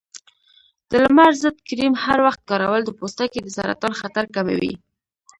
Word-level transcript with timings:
د 0.89 0.91
لمر 1.03 1.31
ضد 1.43 1.57
کریم 1.67 1.93
هر 2.03 2.19
وخت 2.25 2.41
کارول 2.49 2.81
د 2.85 2.91
پوستکي 2.99 3.39
د 3.43 3.47
سرطان 3.57 3.93
خطر 4.01 4.23
کموي. 4.35 4.73